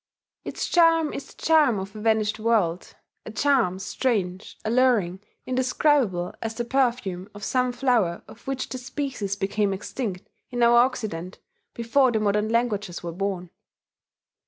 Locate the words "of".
1.77-1.95, 7.35-7.43, 8.27-8.47